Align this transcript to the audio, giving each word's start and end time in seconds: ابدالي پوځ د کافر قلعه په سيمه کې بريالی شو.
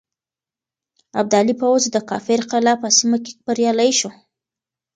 ابدالي 1.19 1.53
پوځ 1.61 1.81
د 1.89 1.97
کافر 2.09 2.39
قلعه 2.51 2.75
په 2.81 2.89
سيمه 2.97 3.17
کې 3.25 3.31
بريالی 3.45 3.91
شو. 3.99 4.09